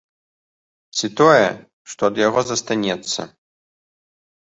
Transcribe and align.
Ці 0.95 1.07
тое, 1.19 1.45
што 1.93 2.01
ад 2.09 2.15
яго 2.27 2.39
застанецца. 2.51 3.21